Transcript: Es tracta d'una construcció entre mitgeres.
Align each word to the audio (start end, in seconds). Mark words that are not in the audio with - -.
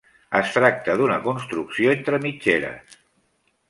Es 0.37 0.53
tracta 0.55 0.95
d'una 1.03 1.19
construcció 1.27 1.95
entre 1.99 2.23
mitgeres. 2.27 3.01